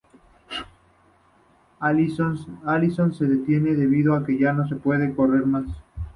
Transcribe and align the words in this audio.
Allison 1.79 3.13
se 3.13 3.25
detiene 3.27 3.75
debido 3.75 4.15
a 4.15 4.25
que 4.25 4.35
ya 4.35 4.51
no 4.51 4.67
se 4.67 4.77
puede 4.77 5.13
correr 5.15 5.45
más. 5.45 5.65